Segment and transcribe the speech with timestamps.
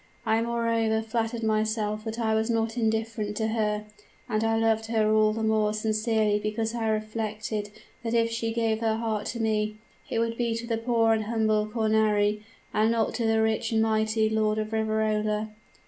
[0.25, 3.85] I moreover flattered myself that I was not indifferent to her;
[4.27, 7.69] and I loved her all the more sincerely because I reflected
[8.01, 9.75] that if she gave her heart to me,
[10.09, 12.41] it would be to the poor and humble Cornari,
[12.73, 15.49] and not to the rich and mighty Lord of Riverola.